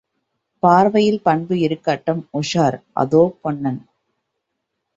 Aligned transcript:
பார்வையில் 0.63 1.19
பண்பு 1.21 1.55
இருக்கட்டும், 1.59 2.23
உஷார்! 2.33 2.79
—அதோ 2.95 3.23
பொன்னன்! 3.41 3.81